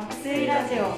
[0.00, 0.96] 爆睡ラジオ。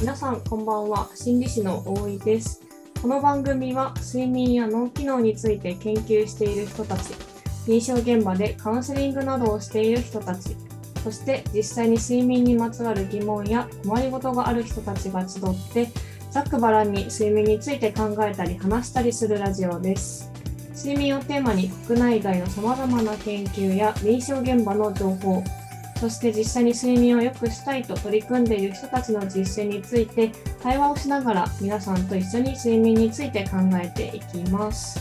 [0.00, 1.08] 皆さんこんばんは。
[1.14, 2.60] 心理師の大井です。
[3.00, 7.14] この番組は睡眠や脳機能について研究している人たち
[7.68, 10.56] 臨床現場でカウンセリングなどをしている人たち
[11.04, 15.42] そして実際に睡眠にまつわる疑問や困りごとがある人たちが集っ
[15.72, 15.88] て
[16.32, 20.32] ざっくばらんに睡眠について考えたり話したりするラジオです。
[20.74, 25.44] 睡眠をテーマに国内外のさまざまな研究や臨床現場の情報
[26.00, 30.30] そして実際に睡眠を良くしたいと取り組んでいる人たちの実践について
[30.62, 35.00] 対話をしながら皆さんと一緒に睡眠について考えていきます。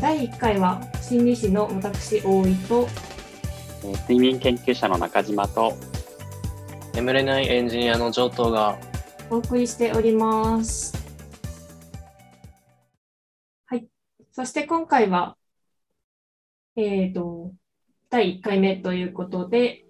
[0.00, 2.88] 第1回は心理師の私大井と
[3.82, 5.74] 睡眠研究者の中島と
[6.94, 8.78] 眠れないエンジニアの上等が
[9.30, 10.94] お送りしております。
[13.66, 13.86] はい。
[14.32, 15.36] そして今回は、
[16.76, 17.52] えっ、ー、と、
[18.10, 19.83] 第1回目ということで、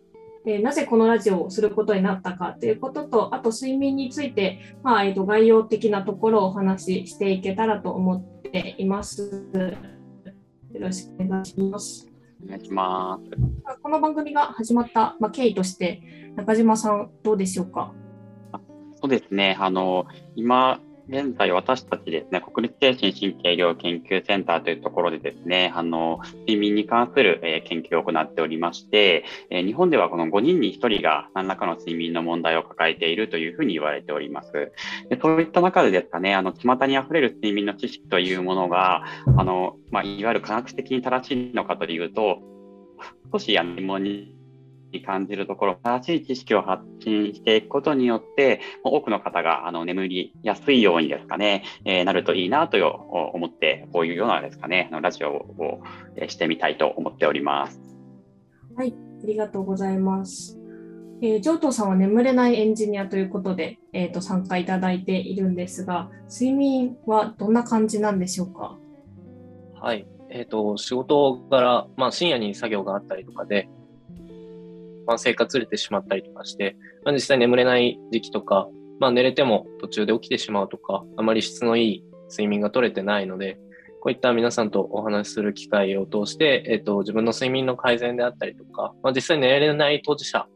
[0.47, 9.47] えー、なぜこのラジオをすることになったかということと、あと睡眠について、まあえーと、概要的なところをお話ししていけたらと思っています。
[10.73, 12.11] よろしくお願いします。
[12.45, 13.31] お願いします。
[13.83, 16.03] この番組が始まった、まあ、経緯として、
[16.37, 17.95] 中島さん、どうでしょうか？
[18.97, 19.57] そうですね。
[19.59, 20.05] あの、
[20.37, 34.53] 今、現在私たちですね、国立精神神経医療研究センターというところでですね、あの、睡眠に関する、え、研究を行っておりまして、え、日本ではこの5人に1人が何らかの睡眠の問題を抱えているというふうに言われております。
[35.11, 39.05] でそういった中でですかね、あの、巷に溢れる睡眠の知識というものが、
[39.37, 42.41] あの、まあ、いわゆる科学的に正しいのかというと、
[43.31, 44.35] 少し疑問に
[45.03, 52.77] 感じるところ、正しい知識を発信していくことによって、多くの方があの眠りやすいようにですかね、えー、なるといいなと
[53.35, 55.83] 思って、こういうようなですかね、ラジオを
[56.29, 57.81] してみたいと思っております。
[58.77, 60.59] はい、ありがとうございます。
[61.23, 68.77] えー、上藤さんは眠れないエンジニアということで、えーと、参加いただいているんですが、睡眠はどんな感じなんでしょうか？
[69.81, 73.69] はい、えっ、ー、と、仕事柄、まあ、深夜に作業があったりとかで、
[75.07, 78.69] まあ、生活ずれてしまったりとかして、まあ、実際眠れない時期とか、
[79.01, 83.59] まあ、寝れても途中で起きてしまうとか、あまり質のいい睡眠が取れてないので、
[84.01, 90.47] こういった皆さんとお話しする機会を通して、えっ、と、自分の睡眠の改善であったりとか、まあ、実際寝れない当事者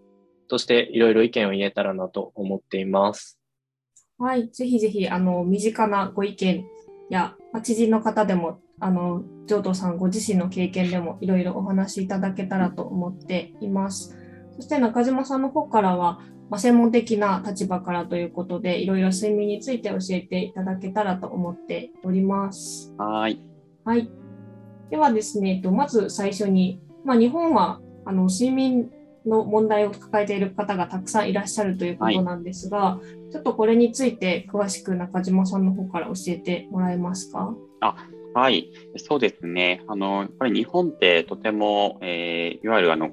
[0.48, 3.38] としていろいろ意見を言えたらなと思っています。
[4.18, 6.66] はい、ぜひぜひ、あの、身近なご意見
[7.08, 14.17] や、知人の方でも、あの、上藤さんご自身の経験でもいろいろお話しいただけたらと思っています。
[14.58, 16.20] そして中島さんの方からは、
[16.50, 22.92] まあ、専門的な立場からということで、いろいろ睡眠について教えていただけたらと思っております。
[22.98, 23.40] はい。
[23.84, 24.10] はい。
[24.90, 28.90] ではですね、まず最初に、まあ、日本はあの睡眠
[29.26, 37.54] の問題を抱えている方がたくさんいらっしゃるということなんですが、はい、ちょっとこれについて詳しく中島さんの方から教えてもらえますか？
[37.80, 37.94] あ
[38.34, 39.82] はい、そうですね。
[39.88, 43.10] あの、やっぱり日本ってとても、えー、いわゆるあの、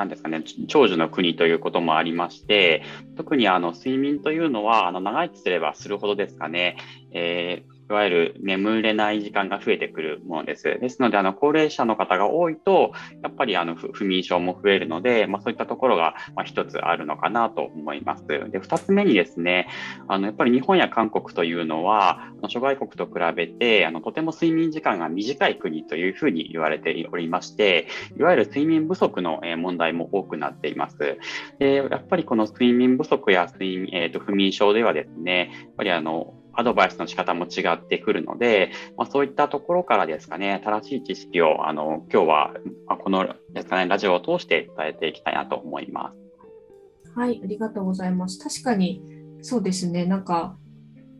[0.00, 2.82] なんですかね、長寿の国ということもありまして、
[3.18, 6.78] 特にあの睡眠というのは、あの長生きすればするほどですかね、
[7.12, 10.62] えーいわゆる眠れない時間が増えてくるものです。
[10.62, 16.14] ですので、あの高齢者の方が多いと、やっぱりあの不眠症も増えるので、まあ、そういったところが
[16.44, 18.24] 一つあるのかなと思います。
[18.26, 19.68] で、二つ目にですね、
[20.06, 31.18] あのやっぱり日本や韓国というのは、諸外国と比べてあのとても睡眠時間が短い国というふうに言われておりまして、いわゆる睡眠不足の問題も多くなっています。
[31.58, 42.54] で、やっぱりこの睡眠不足や睡眠、えー、と不眠症ではですね、やっぱりあのアドバイスの仕方も違ってくるので、まあ、そういったところからですかね、正しい知識をあの今日は
[43.02, 47.18] このですか、ね、ラジオを通して伝えていきたいなと思います。
[47.18, 48.38] はい、ありがとうございます。
[48.38, 49.02] 確かに
[49.42, 50.56] そうですね、なんか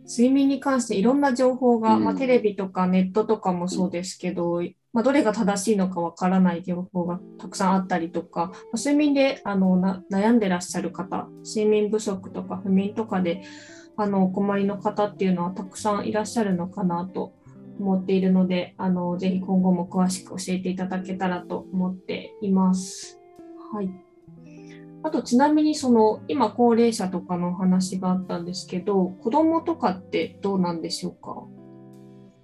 [0.09, 13.43] 睡眠に関していろんな情報が、うん、まあ、テレビとかネットとかもそうですけど、うん、まあ、どれが正しいのかわからない情報がたくさんあったりとか、まあ、睡眠であの悩んでらっしゃる方、睡眠不足とか不眠とかで
[14.03, 17.35] あのお困りの方っていうのはたくさんいらっしゃるのかなと
[17.79, 23.21] 思っているので、あのぜひ今後も詳しく教えていただけたらと思っています。
[23.75, 23.91] はい。
[25.03, 31.45] あとちなみにその今高齢者とかのお話があったんですけど、子供とかってどうなんでしょうか？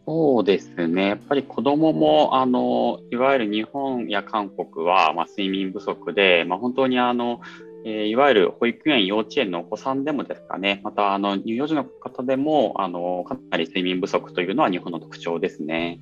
[0.06, 1.08] そうですね。
[1.08, 7.40] やっぱり子供も、あの、いわゆる日本や韓国は、まあ、睡眠不足で、まあ、本当にあの、
[7.88, 16.00] えー、いわゆる保育園、幼稚園のお子さんでもですかね、またあの乳幼児の方でもあのかなり睡眠不足というのは日本の特徴ですね。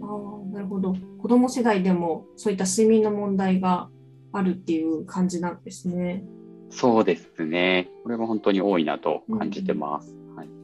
[0.00, 0.94] あなるほど。
[1.18, 3.90] 子ども世代でもそういった睡眠の問題が
[4.32, 6.24] あるっていう感じなんですね。
[6.70, 7.90] そうですね。
[8.02, 10.16] これは本当に多いなと感じてます。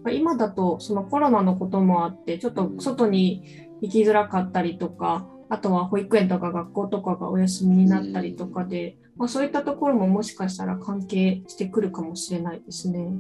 [0.05, 13.13] はい、今だとそのコロナのこともあってちょっと外に行きづらかったりとかあとは保育園とか学校とかがお休みになったりとかで、まあ、そういったところももしかしたら関係してくるかもしれないですね。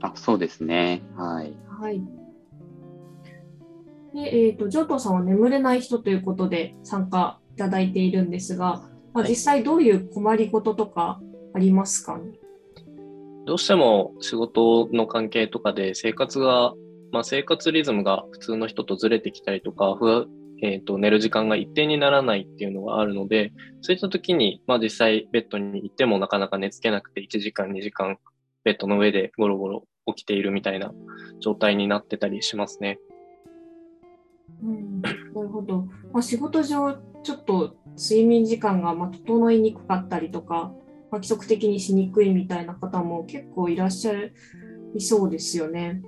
[0.00, 1.02] あそうですね。
[1.16, 1.52] はい。
[1.80, 2.00] はい。
[4.14, 11.20] で、えっ、ー、と、ジョートさんは眠れない人ということで参加いただいているんですが、まあ、実際どういう困りごととか
[11.54, 12.18] ありますか？
[12.18, 12.38] ね、
[13.46, 16.72] どうしても仕事の関係とかで生活が、
[17.10, 19.98] まあ、生活リズムが普通の人とずれてきたりとか、
[20.62, 28.18] えーと、寝る時間が一定にならないっていうのがあるので、そういった時に、まあ、実際ベッドに行ってもなかなか寝つけなくて1時間、2時間
[28.64, 29.84] ベッドの上でゴロゴロ
[30.14, 30.92] 起きているみたいな
[31.40, 32.98] 状態になってたりしますね。
[34.62, 35.86] うん、なるほど。
[36.12, 40.72] まあ、仕事上、ちょっと睡眠時間がま整いにくかったりとか、
[41.10, 44.12] まあ、規則的にしにくいみたいな方も結構いらっしゃ
[44.94, 46.02] いそうですよね。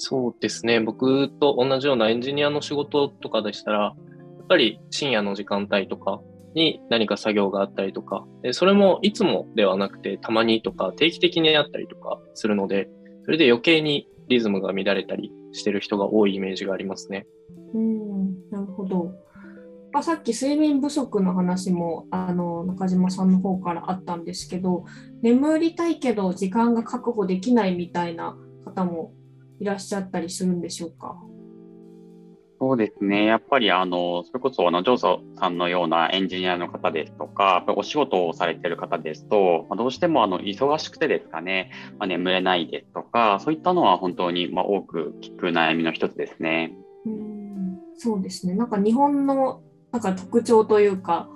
[0.00, 0.78] そうですね。
[0.78, 6.20] 僕と同じようなエンジニアの仕事とかでしたら、やっぱり深夜の時間帯とか
[6.54, 12.88] に何か作業があったりとか、それもいつもではなくてたまにとか定期的にあったりとかするので、
[13.24, 17.26] それで余計にリズムが乱れたりしてる人が多いイメージがありますね。
[17.74, 19.12] うん、なるほど。
[19.92, 24.84] あさっき睡眠不足の話もあの中島さんの方からあったんですけど
[25.22, 28.36] 眠りたいけど時間が確保できないみたいな
[28.66, 29.14] 方も
[29.60, 31.16] いらっしゃったりするんでしょうか？
[32.60, 33.24] そうですね。
[33.24, 41.70] やっぱり、あの、それこそ、あの、ジョーソさんのようなエンジニアの方ですとか、お仕事をされている方ですと、まあ、どうしても、あの、忙しくてですかね、
[42.00, 46.76] まあ、眠れないですとか、そういったのは本当に、まあ、多く聞く悩みの一つですね。
[47.06, 48.54] うんそうですね。
[48.54, 49.62] なんか日本の
[49.92, 51.28] なんか特徴というか、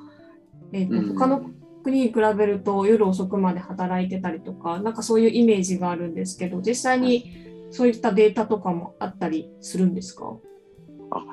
[0.72, 1.50] えーと、他の
[1.84, 10.36] 国に比べると夜遅くまで働いてたりとか、なんかそういうイメージがあるんですけど、実際にそういったデータとかもあったりするんですか？
[11.10, 11.24] あ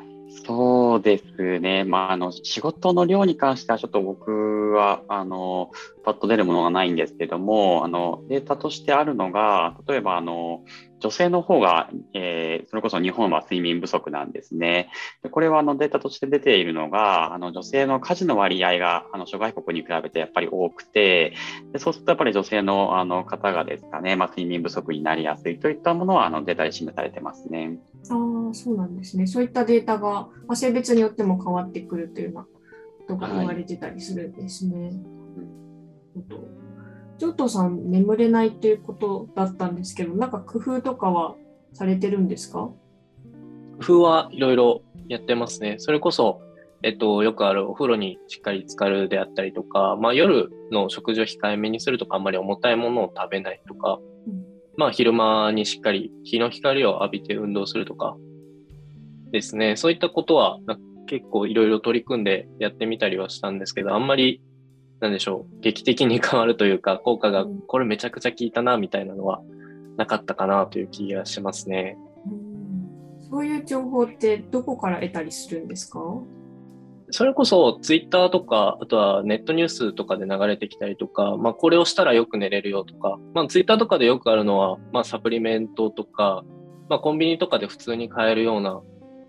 [0.45, 5.71] そうですね、まあ、あの仕事の量に関しては、ちょっと僕はあの
[6.03, 10.63] パッと出るものがないんですけども、あのデータとしてあるのが、例えばあの
[10.99, 14.89] 女性の方が、えー、それこそ日本は睡眠不足なんですね。
[15.23, 21.33] でこれはあのデータとして出ているのが、あの女性の家事の割合があの諸外国に比べてやっぱり多くて、
[21.71, 27.77] でそうするとやっぱり女性のあの方がですかね、まあ、睡眠不足になりやすいといったものはあのデータで示されてますね。
[28.09, 29.27] ああ、そうなんですね。
[29.27, 32.49] そういったデータが、まあ、性別によっても変わってくるというようなこ
[33.07, 34.79] とが言われてたりするんですね。
[34.79, 41.35] はいョートさん眠れないっていうことだったんですけど、なんか工夫とかは
[41.73, 42.69] されてるんですか？
[43.79, 45.75] 工夫はいろいろやってますね。
[45.79, 46.41] それこそ、
[46.83, 54.43] えっと、よくあるお風呂にしっかり浸かるであったりとか、まあ、夜の食事を控えめにするとか、あんまり重たいものを食べないとか、うん、
[54.77, 58.15] まあ、昼間にしっかり日の光を浴びて運動するとか
[59.31, 59.75] ですね。
[59.75, 60.59] そういったことは
[61.07, 64.41] 結構いろいろ取り組んでやってみたりはしたんですけど、あんまり
[64.99, 69.41] なんでしょう、劇的に変わるというか、効果がこれめちゃくちゃ効いたな、みたいなのは
[69.97, 71.97] なかったかなという気がしますね。
[72.25, 72.49] うん
[73.31, 75.99] そういう情報ってどこから得たりするんですか？
[77.11, 86.43] それこそツイッターとか、あとはネットニュースとかで流れてきたりとか、まあこれをしたらよく寝れるよとか、まあツイッターとかでよくあるのは、まあサプリメントとか、
[86.89, 88.81] まあコンビニとかで普通に買えるような、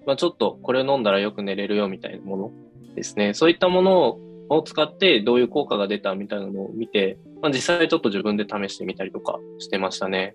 [0.07, 2.51] まあちょっとこれ飲んだらよく寝れるよみたいなもの
[2.95, 3.35] ですね。
[3.35, 10.35] そういったものをを使ってどういう効果が出たみたいなのを見て、まあ、実際ちょっと自分で試してみたりとかしてましたね。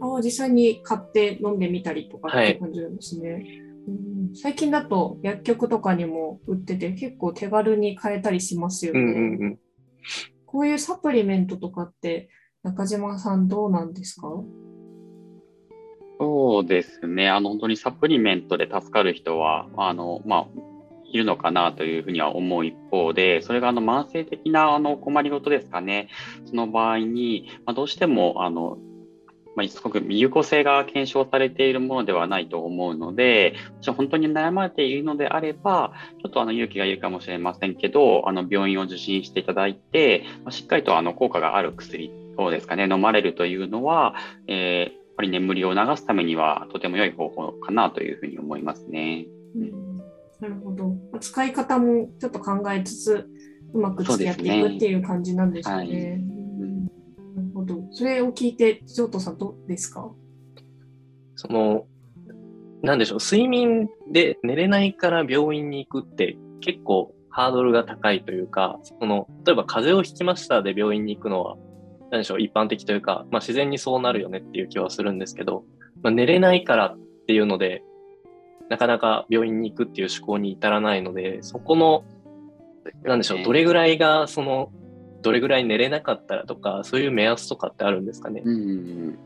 [0.00, 3.32] ああ、実際に買って飲んでみたりとかって感じなんですね。
[3.32, 9.00] はい、うん最近だと薬局とかにも売ってて結構手軽に買えたりしますよね。
[9.00, 9.58] うんうんうん、
[10.46, 12.28] こういうサプリメントとかって
[12.64, 14.28] 中島さんどうなんですか？
[16.18, 17.28] そうですね。
[17.28, 20.46] あの、本当にサプリメントで助かる人は、あの、まあ、
[21.14, 26.08] いるのかなというふうには思う一方で、それがあの慢性的なあの困りごとですかね、
[26.44, 28.78] その場合に、まあ、どうしてもあの
[29.56, 35.92] まあ、すごく有効性が検証されているものではないと思うので、じゃ本当に悩まれているのであれば、
[36.22, 44.14] ちょっとあの勇気がいるかもしれませんけど、あの病院を受診していただいて、ま、しっかりとあの効果がある薬をですかね、飲まれるというのは、
[44.48, 49.26] えー、やっぱり眠りを流すためにはとても良い方法かなというふうに思いますね。
[49.54, 49.93] うん。
[50.40, 50.96] なるほど。
[51.20, 53.28] 使い方もちょっと考えつつ、
[53.72, 55.76] うまく付き合っていくっていう感じなんですね。
[55.76, 57.82] ねはい、なるほど。
[57.92, 60.10] それを聞いて、ジョートさん、どうですか？
[61.36, 61.86] その、
[62.82, 71.56] なんでしょう、睡眠で寝れないから病院に行くって結構ハードルが高いというか、その例えば風邪をひきましたで病院に行くのは
[72.10, 75.64] 何でしょう、一般的というか、まあ、自然にそうなるよねっていう気はするんですけど、
[76.02, 77.82] まあ、寝れないからっていうので、
[78.68, 82.04] なかなか病院に行くっていう思考に至らないので、そこの、
[83.02, 84.70] なんでしょう、どれぐらいが、その、
[85.22, 88.42] どれぐらい寝れなかったらとか、そういう目安とかってあるんですかね？
[88.44, 89.18] うん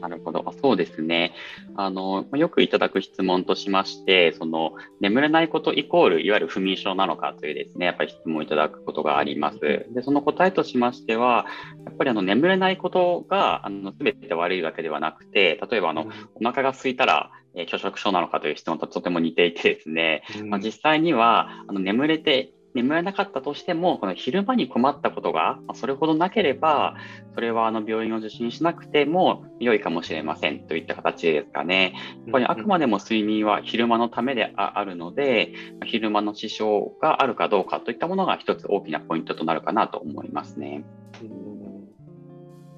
[0.00, 0.54] なるほど。
[0.62, 1.34] そうですね。
[1.76, 9.58] あの、よくいただく質問としまして、その、眠れないことイコール、いわゆる不眠症なのかというですね、やっぱり質問いただくことがあります。
[9.60, 11.44] で、その答えとしましては、
[11.84, 26.94] やっぱりあの、眠れないことが、あの、すべて悪いわけではなくて、例えばあの、お腹が空いたら、え拒食症なのかという質問ととても似ていてですね、まあ、実際には、あの、眠れて眠れなかったとしても、この昼間に困ったことがそれほどなければ、
[27.34, 31.94] それはあの病院を受診しなくても良いかもしれませんといった形ですかね。
[31.94, 35.52] やっぱりあくまでも睡眠は昼間のためであるので、
[35.84, 40.84] 昼間の支障があるかどうかといったものが一つ大きなポイントとなるかなと思いますね。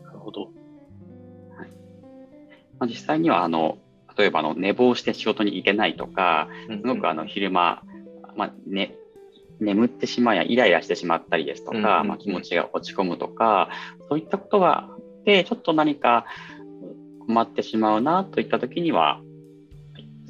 [0.05, 0.43] なるほど。
[0.43, 1.71] はい
[2.79, 3.79] まあ、実際にはあの
[4.17, 7.83] 例えばあの寝坊して仕事に行けないとか、すごくあの昼間、
[8.37, 8.95] まあね、
[9.61, 13.69] 眠ってしまうやイライラしてしまったりですとか、まあ、気持ちが落ち込むとか
[14.09, 16.27] そういったことがあってちょっと何か
[17.27, 19.21] 困ってしまうなといった時には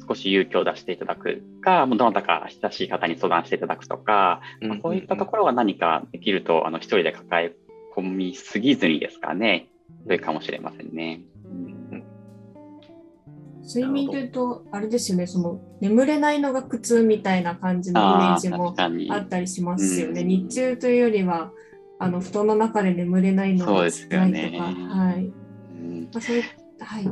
[0.07, 7.55] 少し勇気を出していただくか、どなたか親しい方に相談していただくとか、まあ、そういったところが何かできると、あの一人で抱え
[7.95, 9.69] 込みすぎずにですかね、
[10.05, 11.21] 良いかもしれませんね。
[13.63, 20.21] 睡眠というと、あれですよね、その眠れないのが苦痛みたいな感じのイメージもあったりしますよね。
[20.21, 21.51] うん、日中というよりは、
[21.99, 25.25] あの布団の中で眠れないのが辛いとか、ね、はい。
[25.25, 26.43] うんまあ、そういう
[26.79, 27.03] はい。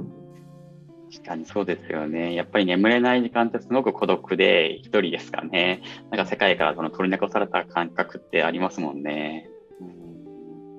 [1.12, 2.36] 確かにそうですよね。
[2.36, 5.82] やっぱり眠れない時間ってすごく孤独で一人ですかね。
[6.10, 9.50] なんか世界からその取り残された感覚ってありますもんね。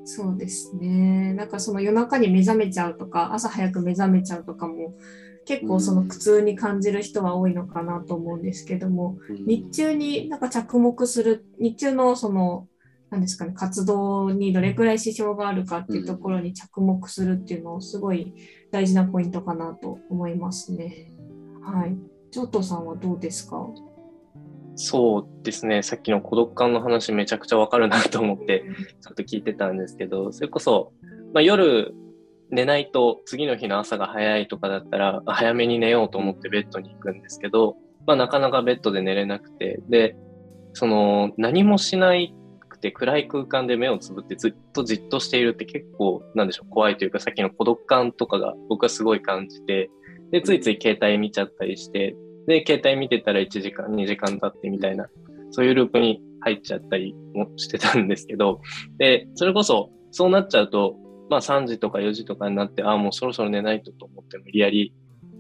[0.05, 1.33] そうですね。
[1.35, 4.95] なんかその夜中に目覚めちゃうとか、朝早く目覚めちゃうとかも、
[5.45, 12.69] 結構その苦痛に感じる人は多いのかなと思うんですけども、日中になんか着目する、日中のその、
[13.11, 18.35] 何ですかね、活動にどれくらい支障があるかっていうところに着目するっていうのをすごい
[18.71, 21.13] 大事なポイントかなと思いますね。
[21.63, 21.97] はい。
[22.31, 23.67] ジョートさんはどうですか？
[24.75, 28.65] そうですね、さっきの孤独感の話めちゃくちゃわかるなと思って
[29.03, 30.95] ちょっと聞いてたんですけど、それこそ、
[31.35, 31.93] まあ、夜
[32.53, 40.15] 寝ないと次の日の朝が早いとかだったら早めに寝ようと思ってベッドに行くんですけど、まあ、なかなかベッドで寝れなくてで
[40.75, 42.35] その何もしない
[42.69, 49.91] くて暗い空間で目をつぶってずっとじっとしているって結構なんでしょう怖いというかさっきの孤独感とかが僕はすごい感じて
[50.31, 52.15] でついつい携帯見ちゃったりして
[52.47, 55.07] で携帯見てたら1時間2時間経ってみたいな
[55.53, 58.61] そういうループに入っちゃったりもしてたんですけど
[58.99, 60.97] でそれこそそうなっちゃうと
[61.33, 64.93] まあ3時とか4時とかになって、ああ、もうそろそろ寝ないとと思って無理やり、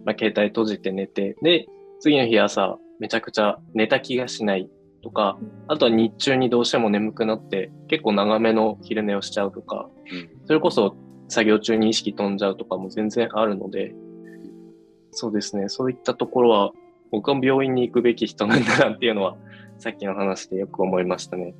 [0.06, 1.66] まあ、携帯閉じて寝て、で、
[2.00, 4.70] 次の日朝、めちゃくちゃ寝た気がしない
[5.02, 9.90] とか、あとは日中にどうしても眠くなって、結構長めの昼寝をしちゃうとか、
[10.46, 10.96] それこそ
[11.28, 13.94] 作業中に意識飛んじゃうとかも全然あるので、
[15.10, 16.72] そうですね、そういったところは、
[17.10, 19.36] 僕は病院に行くべき人なんだなっていうのは、
[19.76, 21.54] さっきの話でよく思いましたね。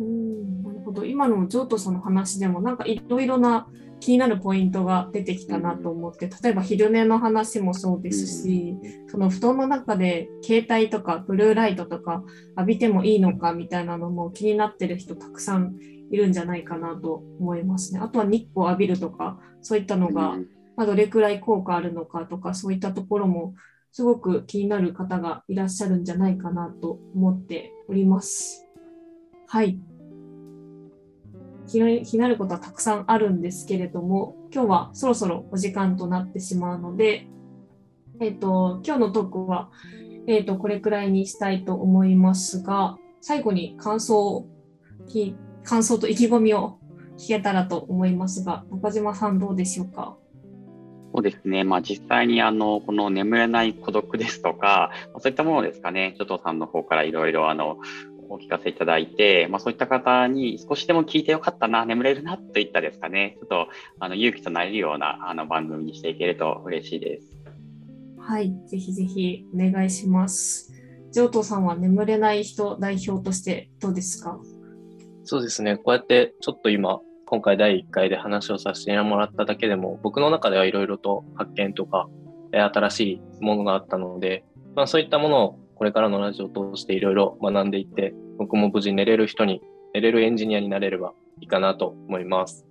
[0.00, 0.63] うん
[0.94, 3.66] ど今のジョートさんの話でもなんかいろいろな
[4.00, 8.76] 気になるポイントが出てきたなと思って例えば昼寝の話もそうですし
[9.08, 12.22] その布団の中で携帯とかブルーライトとか
[12.56, 15.76] 浴びてもいいのかみたいなのも気になってる人たくさん
[16.10, 18.00] いるんじゃないかなと思いますね。
[18.00, 20.36] あとは日光浴びるとかそういったのが、
[20.76, 23.54] まどれくらい効果あるのかとかそういったところも
[23.90, 28.66] すごく気になる方がいらっしゃるんじゃないかなと思っております。
[29.46, 29.78] はい。
[31.74, 37.28] 気になることはたくさんあるんですけれども、今日はそろそろお時間となってしまうので、
[38.20, 39.70] えっ、ー、と、今日のトークは、
[40.26, 44.46] えっ、ー、と、これくらいにしたいと思いますが、最後に感想
[45.64, 46.78] 感想と意気込みを
[47.18, 50.16] 聞けたらと思いますが、中島さんどうでしょうか？
[51.14, 54.90] そうですね、まあ、実際にあのこの眠れない孤独ですとか、
[55.20, 57.78] そういったものですかね、佐藤さんの方からいろいろあの
[58.34, 63.68] お聞かせいただいて、まあ、そういった方に少しでも聞いてよかったな、眠れるなといったですかね、ちょっと
[64.00, 67.36] あの勇気となれるようなあの番組にしていけると嬉しいです。
[68.18, 70.72] はい、ぜひぜひお願いします。
[71.12, 74.38] 上藤さんは眠れない人代表としてどうですか？
[75.24, 82.08] そうですね、こうやってちょっと今、今回第1回で話をさせてもらっただけでも、僕の中ではいろいろと発見とか、
[82.52, 89.62] 新しいものがあったので、まあ、そういったものをこれからのラジオを通していろいろ学んでいって、僕も無事寝れる人に、
[89.94, 92.66] 寝れるエンジニアになれればいいかなと思います。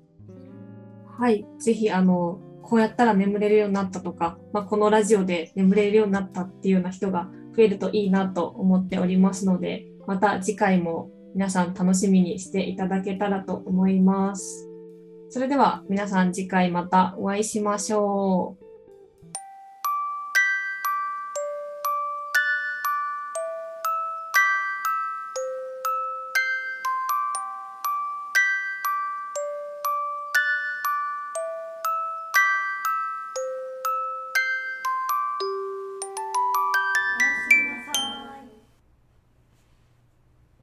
[1.18, 14.70] はい、ぜひあのこうやったら眠れるようになったとか、まあ、このラジオで眠れるようになったっていうような人が増えるといいなと思っておりますので、また次回も皆さん楽しみにしていただけたらと思います。
[15.30, 18.63] それでは皆さん次回またお会いしましょう。